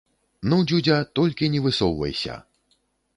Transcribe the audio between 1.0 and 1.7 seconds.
толькі не